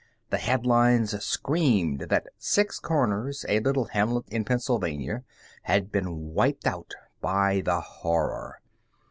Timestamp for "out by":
6.65-7.61